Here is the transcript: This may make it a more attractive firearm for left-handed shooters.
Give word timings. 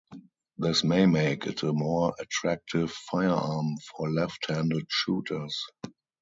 This 0.57 0.83
may 0.83 1.05
make 1.05 1.45
it 1.45 1.61
a 1.61 1.71
more 1.71 2.15
attractive 2.19 2.91
firearm 2.91 3.77
for 3.95 4.09
left-handed 4.09 4.87
shooters. 4.89 5.61